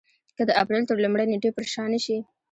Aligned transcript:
که 0.37 0.43
د 0.49 0.51
اپرېل 0.61 0.83
تر 0.89 0.97
لومړۍ 1.03 1.25
نېټې 1.31 1.49
پر 1.55 1.65
شا 1.73 1.83
نه 1.93 1.99
شي. 2.05 2.17